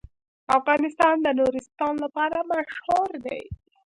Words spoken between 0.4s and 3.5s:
افغانستان د نورستان لپاره مشهور دی.